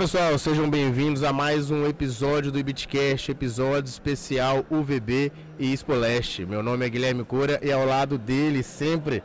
[0.00, 6.46] Pessoal, sejam bem-vindos a mais um episódio do Ibitcast, episódio especial UVB e Expo Leste.
[6.46, 9.22] Meu nome é Guilherme Cura e ao lado dele sempre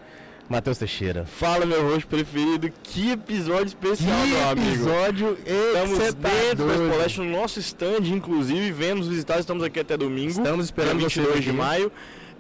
[0.50, 1.26] Matheus Teixeira.
[1.26, 4.68] Fala meu rosto preferido, que episódio especial, que meu amigo.
[4.68, 6.84] episódio Estamos tá dentro da doido.
[6.84, 10.32] Expo Leste, no nosso stand, inclusive, vendo os visitados, estamos aqui até domingo.
[10.32, 11.58] Estamos esperando dia você 22 de aqui.
[11.58, 11.90] maio.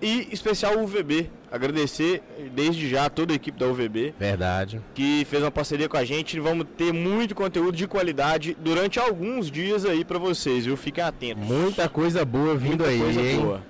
[0.01, 2.21] E especial UVB, agradecer
[2.53, 4.81] desde já a toda a equipe da UVB Verdade.
[4.93, 6.39] que fez uma parceria com a gente.
[6.39, 10.75] Vamos ter muito conteúdo de qualidade durante alguns dias aí pra vocês, viu?
[10.75, 11.45] Fiquem atentos.
[11.45, 13.39] Muita coisa boa vindo Muita aí, coisa hein?
[13.39, 13.63] boa.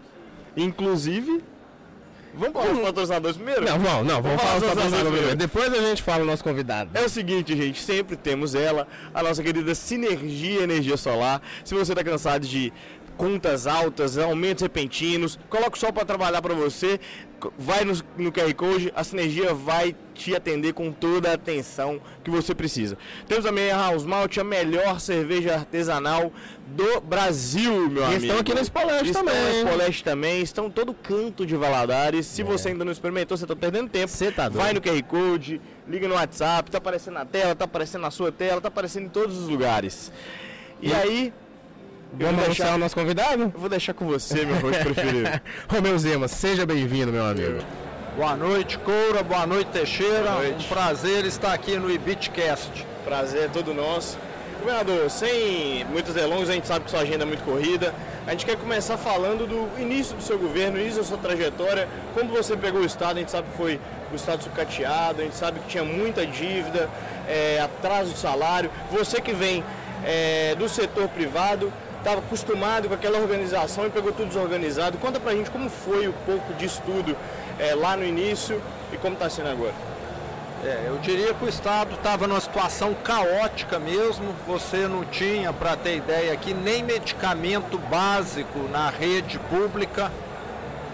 [0.58, 1.44] Inclusive,
[2.34, 3.62] vamos falar dos patrocinadores primeiro?
[3.66, 5.18] Não, vamos, não, vamos falar Vamos os falar dos patrocinadores patrocinadores.
[5.20, 5.38] primeiro.
[5.38, 6.90] Depois a gente fala o nosso convidado.
[6.94, 11.42] É o seguinte, gente, sempre temos ela, a nossa querida Sinergia Energia Solar.
[11.64, 12.72] Se você está cansado de
[13.18, 17.00] contas altas, aumentos repentinos, coloca o sol para trabalhar para você,
[17.58, 22.30] vai no, no QR Code, a Sinergia vai te atender com toda a atenção que
[22.30, 22.98] você precisa.
[23.28, 26.32] Temos também a House Malt, a melhor cerveja artesanal
[26.68, 28.22] do Brasil, meu E amigo.
[28.24, 29.62] estão aqui na Expo Leste Estão também?
[29.62, 32.26] Expo Leste também, estão todo canto de Valadares.
[32.26, 34.08] Se você ainda não experimentou, você está perdendo tempo.
[34.08, 34.64] Cê tá doido.
[34.64, 38.32] Vai no QR Code, liga no WhatsApp, tá aparecendo na tela, tá aparecendo na sua
[38.32, 40.12] tela, tá aparecendo em todos os lugares.
[40.82, 41.45] E aí, eu
[42.14, 43.44] Vamos anunciar deixar, o nosso convidado?
[43.44, 45.42] eu vou deixar com você, meu rosto preferido.
[45.70, 47.60] Romeu Zema, seja bem-vindo, meu amigo.
[48.16, 49.22] Boa noite, Coura.
[49.22, 50.32] Boa noite, Teixeira.
[50.32, 50.66] Boa noite.
[50.66, 52.86] Um prazer estar aqui no Ibitcast.
[53.04, 54.18] Prazer é todo nosso.
[54.60, 57.94] Governador, sem muitas delongas, a gente sabe que sua agenda é muito corrida.
[58.26, 62.32] A gente quer começar falando do início do seu governo, início da sua trajetória, como
[62.32, 63.80] você pegou o Estado, a gente sabe que foi
[64.12, 66.90] o Estado sucateado, a gente sabe que tinha muita dívida,
[67.28, 68.72] é, atraso de salário.
[68.92, 69.64] Você que vem
[70.04, 71.72] é, do setor privado,
[72.06, 75.00] estava acostumado com aquela organização e pegou tudo desorganizado.
[75.00, 77.18] Conta pra gente como foi o pouco disso tudo
[77.58, 78.62] é, lá no início
[78.94, 79.74] e como está sendo agora.
[80.64, 84.36] É, eu diria que o Estado estava numa situação caótica mesmo.
[84.46, 90.12] Você não tinha, para ter ideia aqui, nem medicamento básico na rede pública.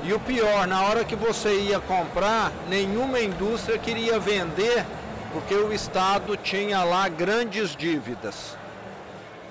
[0.03, 4.85] E o pior, na hora que você ia comprar, nenhuma indústria queria vender,
[5.33, 8.60] porque o Estado tinha lá grandes dívidas.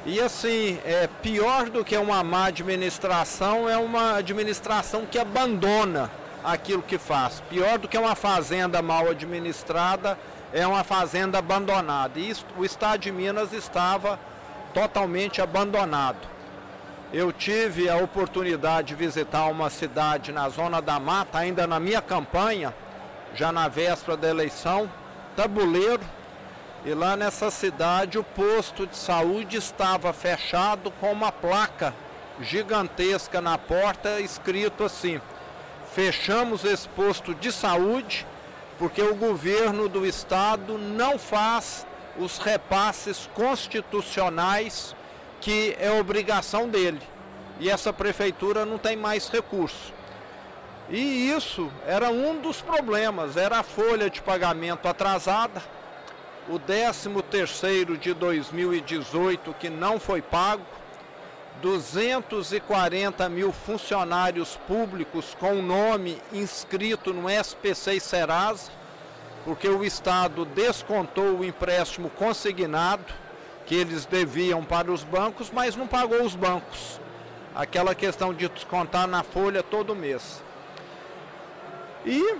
[0.06, 6.10] E assim, é pior do que uma má administração é uma administração que abandona
[6.42, 7.42] aquilo que faz.
[7.50, 10.18] Pior do que uma fazenda mal administrada
[10.54, 12.18] é uma fazenda abandonada.
[12.18, 14.18] E isso, o estado de Minas estava
[14.72, 16.28] totalmente abandonado.
[17.12, 22.00] Eu tive a oportunidade de visitar uma cidade na zona da mata, ainda na minha
[22.00, 22.72] campanha,
[23.34, 24.90] já na véspera da eleição,
[25.36, 26.02] Tabuleiro,
[26.84, 31.94] e lá nessa cidade o posto de saúde estava fechado com uma placa
[32.40, 35.20] gigantesca na porta escrito assim:
[35.92, 38.26] fechamos esse posto de saúde
[38.78, 41.86] porque o governo do estado não faz
[42.18, 44.96] os repasses constitucionais
[45.40, 47.00] que é obrigação dele.
[47.58, 49.92] E essa prefeitura não tem mais recurso.
[50.88, 55.62] E isso era um dos problemas, era a folha de pagamento atrasada,
[56.50, 60.64] o 13 terceiro de 2018 que não foi pago,
[61.62, 68.72] 240 mil funcionários públicos com nome inscrito no SPC Serasa,
[69.44, 73.14] porque o Estado descontou o empréstimo consignado
[73.64, 77.00] que eles deviam para os bancos, mas não pagou os bancos.
[77.54, 80.42] Aquela questão de descontar na folha todo mês.
[82.04, 82.38] E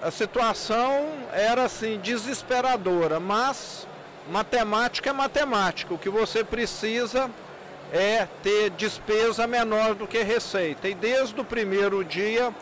[0.00, 3.86] a situação era assim desesperadora, mas
[4.30, 5.92] matemática é matemática.
[5.92, 7.30] O que você precisa
[7.92, 10.88] é ter despesa menor do que receita.
[10.88, 12.54] E desde o primeiro dia,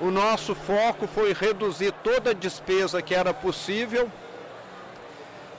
[0.00, 4.10] o nosso foco foi reduzir toda a despesa que era possível.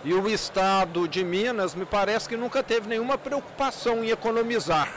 [0.03, 4.93] E o estado de Minas me parece que nunca teve nenhuma preocupação em economizar.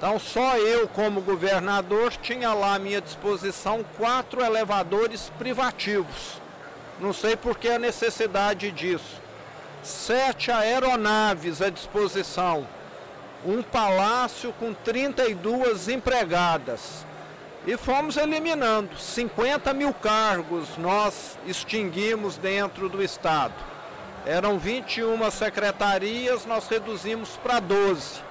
[0.00, 6.40] Então, só eu, como governador, tinha lá à minha disposição quatro elevadores privativos.
[6.98, 9.20] Não sei por que a necessidade disso.
[9.82, 12.66] Sete aeronaves à disposição.
[13.44, 17.04] Um palácio com 32 empregadas.
[17.66, 18.96] E fomos eliminando.
[18.96, 23.52] 50 mil cargos nós extinguimos dentro do Estado.
[24.24, 28.29] Eram 21 secretarias, nós reduzimos para 12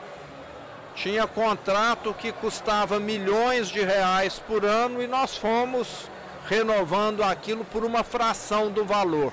[1.01, 6.09] tinha contrato que custava milhões de reais por ano e nós fomos
[6.45, 9.31] renovando aquilo por uma fração do valor.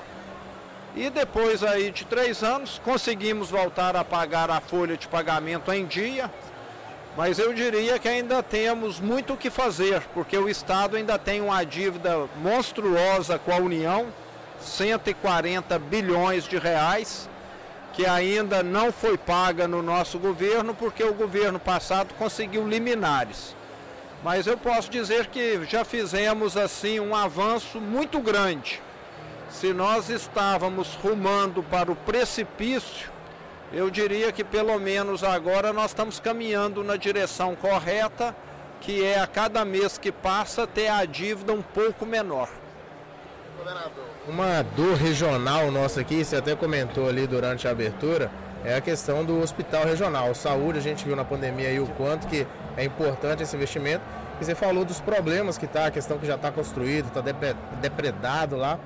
[0.95, 5.85] E depois aí de três anos conseguimos voltar a pagar a folha de pagamento em
[5.85, 6.31] dia,
[7.17, 11.41] mas eu diria que ainda temos muito o que fazer, porque o Estado ainda tem
[11.41, 14.07] uma dívida monstruosa com a União,
[14.61, 17.29] 140 bilhões de reais,
[17.97, 23.57] que ainda não foi paga no nosso governo, porque o governo passado conseguiu liminares.
[24.23, 28.83] Mas eu posso dizer que já fizemos assim um avanço muito grande.
[29.49, 33.11] Se nós estávamos rumando para o precipício,
[33.73, 38.37] eu diria que pelo menos agora nós estamos caminhando na direção correta,
[38.83, 42.51] que é a cada mês que passa ter a dívida um pouco menor.
[44.29, 48.29] Uma dor regional nossa aqui, você até comentou ali durante a abertura,
[48.65, 50.35] é a questão do hospital regional.
[50.35, 52.45] Saúde, a gente viu na pandemia aí o quanto que
[52.77, 54.03] é importante esse investimento.
[54.41, 57.23] E você falou dos problemas que está, a questão que já está construído, está
[57.81, 58.81] depredado lá.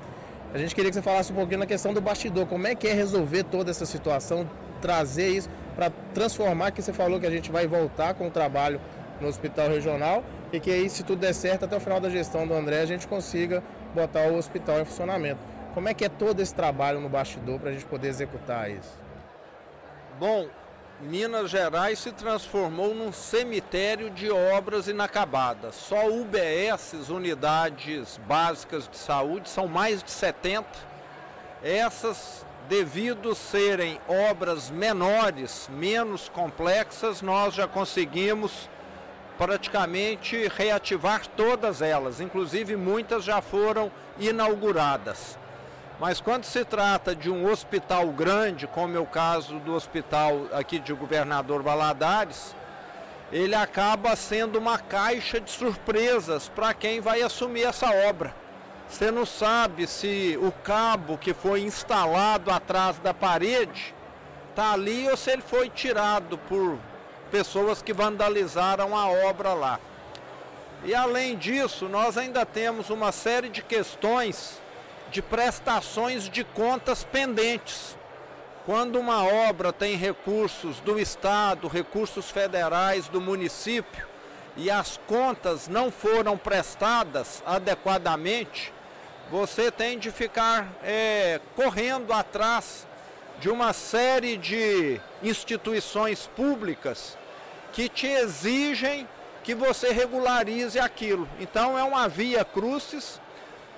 [0.53, 2.87] A gente queria que você falasse um pouquinho na questão do bastidor, como é que
[2.87, 4.47] é resolver toda essa situação,
[4.79, 8.79] trazer isso para transformar, que você falou que a gente vai voltar com o trabalho
[9.19, 10.23] no hospital regional
[10.53, 12.85] e que aí, se tudo der certo, até o final da gestão do André, a
[12.85, 15.39] gente consiga botar o hospital em funcionamento.
[15.73, 18.99] Como é que é todo esse trabalho no bastidor para a gente poder executar isso?
[20.19, 20.47] Bom,
[21.01, 25.75] Minas Gerais se transformou num cemitério de obras inacabadas.
[25.75, 30.67] Só UBS, unidades básicas de saúde, são mais de 70.
[31.63, 38.69] Essas, devido serem obras menores, menos complexas, nós já conseguimos
[39.37, 45.37] praticamente reativar todas elas, inclusive muitas já foram inauguradas.
[45.99, 50.79] Mas quando se trata de um hospital grande, como é o caso do hospital aqui
[50.79, 52.55] de Governador Valadares,
[53.31, 58.33] ele acaba sendo uma caixa de surpresas para quem vai assumir essa obra.
[58.89, 63.95] Você não sabe se o cabo que foi instalado atrás da parede
[64.49, 66.77] está ali ou se ele foi tirado por
[67.31, 69.79] pessoas que vandalizaram a obra lá.
[70.83, 74.59] E além disso, nós ainda temos uma série de questões
[75.11, 77.97] de prestações de contas pendentes.
[78.65, 84.07] Quando uma obra tem recursos do Estado, recursos federais, do município,
[84.55, 88.73] e as contas não foram prestadas adequadamente,
[89.29, 92.87] você tem de ficar é, correndo atrás
[93.39, 97.17] de uma série de instituições públicas
[97.71, 99.07] que te exigem
[99.43, 101.27] que você regularize aquilo.
[101.39, 103.19] Então é uma via crucis,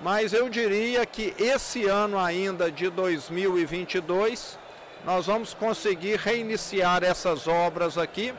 [0.02, 4.60] mas eu diria que esse ano ainda de 2022
[5.06, 8.34] nós vamos conseguir reiniciar essas obras aqui.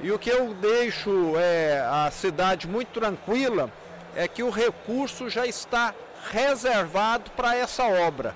[0.00, 3.70] E o que eu deixo é, a cidade muito tranquila
[4.16, 5.94] é que o recurso já está
[6.30, 8.34] reservado para essa obra.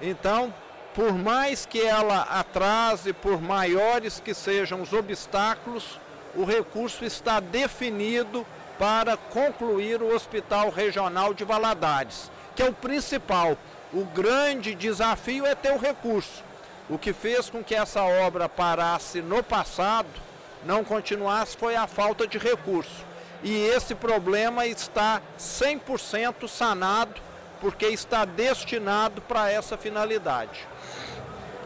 [0.00, 0.52] Então,
[0.96, 6.00] por mais que ela atrase, por maiores que sejam os obstáculos,
[6.34, 8.46] o recurso está definido
[8.78, 13.58] para concluir o Hospital Regional de Valadares, que é o principal.
[13.92, 16.42] O grande desafio é ter o recurso.
[16.88, 20.08] O que fez com que essa obra parasse no passado,
[20.64, 23.04] não continuasse, foi a falta de recurso.
[23.42, 27.20] E esse problema está 100% sanado,
[27.60, 30.66] porque está destinado para essa finalidade.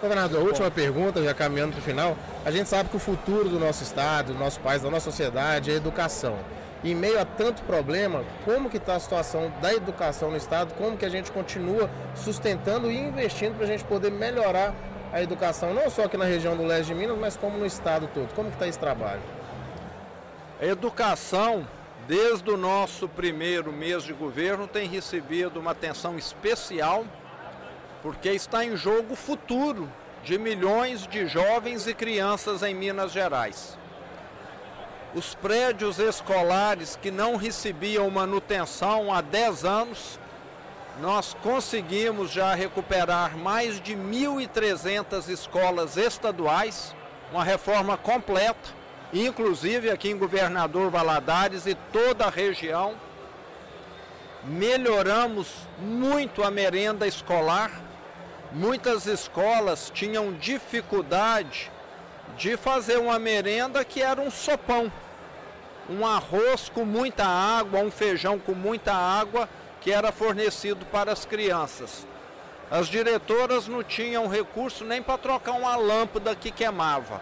[0.01, 2.17] Governador, última pergunta, já caminhando para o final.
[2.43, 5.71] A gente sabe que o futuro do nosso estado, do nosso país, da nossa sociedade
[5.71, 6.39] é a educação.
[6.83, 10.73] Em meio a tanto problema, como que está a situação da educação no estado?
[10.79, 14.75] Como que a gente continua sustentando e investindo para a gente poder melhorar
[15.13, 18.09] a educação, não só aqui na região do leste de Minas, mas como no estado
[18.15, 18.33] todo?
[18.35, 19.21] Como que está esse trabalho?
[20.59, 21.67] A educação,
[22.09, 27.05] desde o nosso primeiro mês de governo, tem recebido uma atenção especial
[28.03, 29.89] porque está em jogo o futuro
[30.23, 33.79] de milhões de jovens e crianças em Minas Gerais.
[35.15, 40.21] Os prédios escolares que não recebiam manutenção há 10 anos,
[41.01, 46.95] nós conseguimos já recuperar mais de 1.300 escolas estaduais,
[47.33, 48.71] uma reforma completa,
[49.13, 52.95] inclusive aqui em Governador Valadares e toda a região.
[54.45, 55.49] Melhoramos
[55.79, 57.71] muito a merenda escolar,
[58.53, 61.71] muitas escolas tinham dificuldade
[62.37, 64.91] de fazer uma merenda que era um sopão.
[65.89, 69.49] Um arroz com muita água, um feijão com muita água
[69.81, 72.07] que era fornecido para as crianças.
[72.71, 77.21] As diretoras não tinham recurso nem para trocar uma lâmpada que queimava.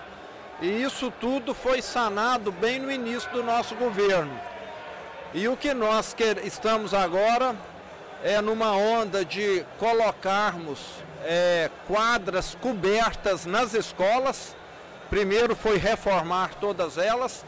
[0.61, 4.39] E isso tudo foi sanado bem no início do nosso governo.
[5.33, 7.55] E o que nós estamos agora
[8.23, 10.81] é numa onda de colocarmos
[11.25, 14.57] é, quadras cobertas nas escolas.
[15.09, 17.45] Primeiro foi reformar todas elas,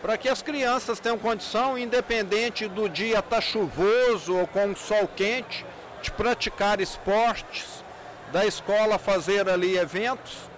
[0.00, 5.08] para que as crianças tenham condição, independente do dia estar tá chuvoso ou com sol
[5.14, 5.64] quente,
[6.02, 7.84] de praticar esportes,
[8.32, 10.50] da escola fazer ali eventos.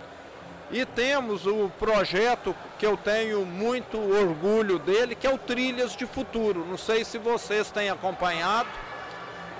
[0.70, 6.06] E temos o projeto que eu tenho muito orgulho dele, que é o Trilhas de
[6.06, 6.64] Futuro.
[6.66, 8.68] Não sei se vocês têm acompanhado.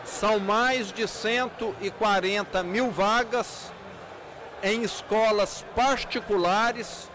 [0.05, 3.73] São mais de 140 mil vagas
[4.63, 7.11] em escolas particulares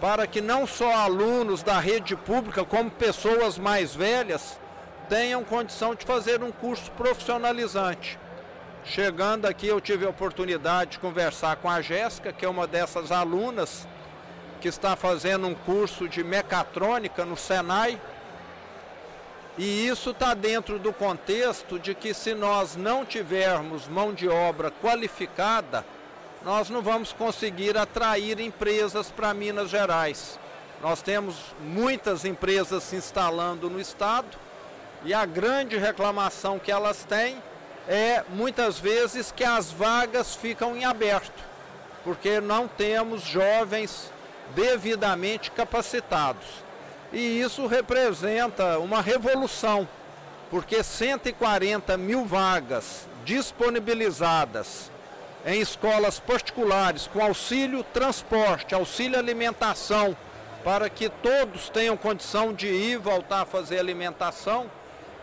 [0.00, 4.58] para que não só alunos da rede pública, como pessoas mais velhas,
[5.08, 8.18] tenham condição de fazer um curso profissionalizante.
[8.82, 13.12] Chegando aqui, eu tive a oportunidade de conversar com a Jéssica, que é uma dessas
[13.12, 13.86] alunas
[14.60, 18.00] que está fazendo um curso de mecatrônica no Senai.
[19.58, 24.70] E isso está dentro do contexto de que se nós não tivermos mão de obra
[24.70, 25.84] qualificada,
[26.44, 30.38] nós não vamos conseguir atrair empresas para Minas Gerais.
[30.80, 34.38] Nós temos muitas empresas se instalando no estado
[35.04, 37.36] e a grande reclamação que elas têm
[37.86, 41.42] é muitas vezes que as vagas ficam em aberto,
[42.04, 44.10] porque não temos jovens
[44.54, 46.46] devidamente capacitados.
[47.12, 49.88] E isso representa uma revolução,
[50.50, 54.90] porque 140 mil vagas disponibilizadas
[55.44, 60.16] em escolas particulares com auxílio transporte, auxílio alimentação,
[60.62, 64.70] para que todos tenham condição de ir voltar a fazer alimentação,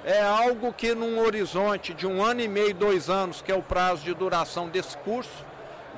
[0.04, 3.62] é algo que num horizonte de um ano e meio, dois anos, que é o
[3.62, 5.46] prazo de duração desse curso,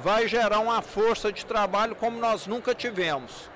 [0.04, 3.50] vai gerar uma força de trabalho como nós nunca tivemos.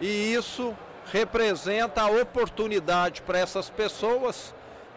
[0.00, 0.76] E isso
[1.10, 4.54] representa a oportunidade para essas pessoas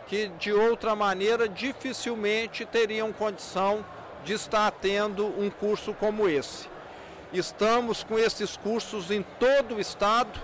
[0.07, 3.83] que de outra maneira dificilmente teriam condição
[4.23, 6.67] de estar tendo um curso como esse.
[7.33, 10.39] Estamos com esses cursos em todo o estado.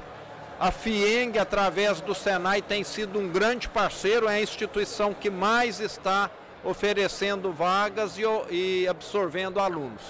[0.59, 5.79] A FIENG, através do Senai, tem sido um grande parceiro, é a instituição que mais
[5.79, 6.29] está
[6.63, 10.01] oferecendo vagas e, e absorvendo alunos.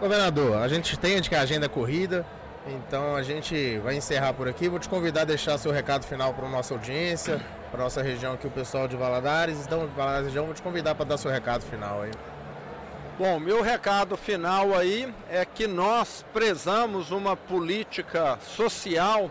[0.00, 0.98] Governador, a gente
[1.28, 2.26] que a agenda é corrida,
[2.70, 4.68] então a gente vai encerrar por aqui.
[4.68, 8.34] Vou te convidar a deixar seu recado final para a nossa audiência, para nossa região
[8.34, 9.64] aqui, o pessoal de Valadares.
[9.64, 12.10] Então, Valadares região, vou te convidar para dar seu recado final aí.
[13.18, 19.30] Bom, meu recado final aí é que nós prezamos uma política social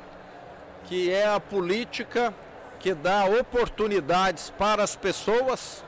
[0.83, 2.33] que é a política
[2.79, 5.83] que dá oportunidades para as pessoas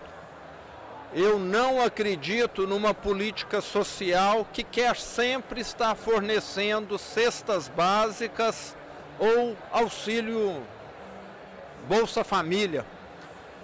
[1.13, 8.75] eu não acredito numa política social que quer sempre estar fornecendo cestas básicas
[9.17, 10.61] ou auxílio
[11.87, 12.85] Bolsa Família.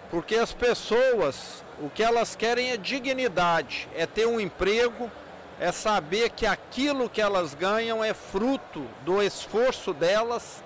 [0.09, 5.11] Porque as pessoas, o que elas querem é dignidade, é ter um emprego,
[5.59, 10.63] é saber que aquilo que elas ganham é fruto do esforço delas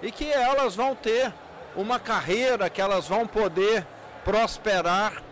[0.00, 1.32] e que elas vão ter
[1.76, 3.86] uma carreira, que elas vão poder
[4.24, 5.22] prosperar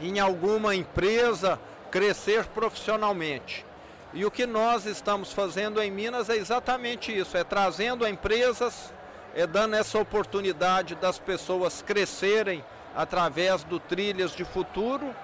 [0.00, 1.58] em alguma empresa
[1.90, 3.64] crescer profissionalmente.
[4.12, 8.92] E o que nós estamos fazendo em Minas é exatamente isso: é trazendo empresas,
[9.34, 15.14] é dando essa oportunidade das pessoas crescerem através do Trilhas de Futuro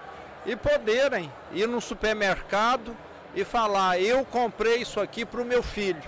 [0.45, 2.97] e poderem ir no supermercado
[3.35, 6.03] e falar: eu comprei isso aqui para o meu filho,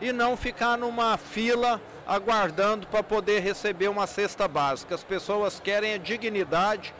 [0.00, 4.94] e não ficar numa fila aguardando para poder receber uma cesta básica.
[4.94, 6.94] As pessoas querem a dignidade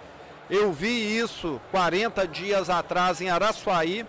[0.50, 4.06] eu vi isso 40 dias atrás em Araçuaí,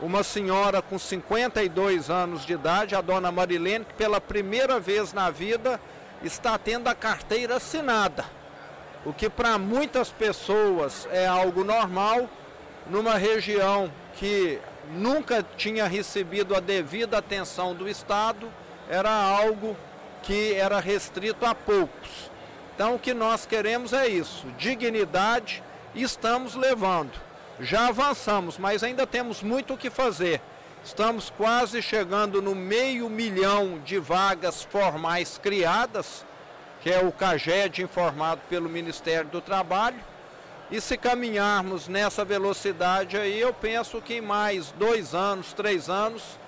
[0.00, 5.30] uma senhora com 52 anos de idade, a dona Marilene, que pela primeira vez na
[5.30, 5.80] vida
[6.22, 8.24] está tendo a carteira assinada.
[9.04, 12.28] O que para muitas pessoas é algo normal,
[12.88, 14.60] numa região que
[14.92, 18.50] nunca tinha recebido a devida atenção do Estado,
[18.88, 19.76] era algo
[20.22, 22.30] que era restrito a poucos.
[22.74, 25.62] Então o que nós queremos é isso, dignidade
[25.94, 27.12] estamos levando.
[27.60, 30.40] Já avançamos, mas ainda temos muito o que fazer.
[30.84, 36.26] Estamos quase chegando no meio milhão de vagas formais criadas,
[36.82, 39.98] que é o CAGED informado pelo Ministério do Trabalho.
[40.70, 46.38] E se caminharmos nessa velocidade aí, eu penso que em mais dois anos, três anos,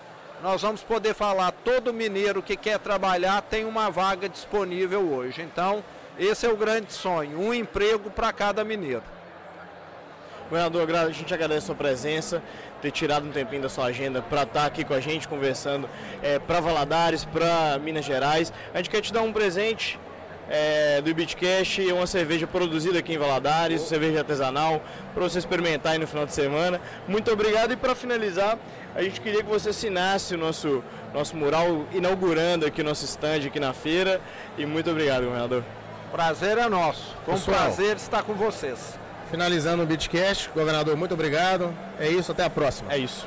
[0.43, 5.41] nós vamos poder falar, todo mineiro que quer trabalhar tem uma vaga disponível hoje.
[5.41, 5.83] Então,
[6.19, 9.03] esse é o grande sonho, um emprego para cada mineiro.
[10.49, 12.41] Governador, a gente agradece a sua presença,
[12.81, 15.89] ter tirado um tempinho da sua agenda para estar tá aqui com a gente, conversando
[16.23, 18.53] é, para Valadares, para Minas Gerais.
[18.73, 19.99] A gente quer te dar um presente
[20.49, 24.81] é, do Ibitcash, uma cerveja produzida aqui em Valadares, cerveja artesanal,
[25.13, 26.81] para você experimentar aí no final de semana.
[27.09, 28.57] Muito obrigado e para finalizar,
[28.95, 30.83] a gente queria que você assinasse o nosso,
[31.13, 34.21] nosso mural inaugurando aqui o nosso stand aqui na feira.
[34.57, 35.65] E muito obrigado, governador.
[36.17, 37.15] Prazer é nosso.
[37.27, 38.99] Foi um Pessoal, prazer estar com vocês.
[39.31, 41.77] Finalizando o Bitcast, governador, muito obrigado.
[42.01, 42.91] É isso, até a próxima.
[42.91, 43.27] É isso.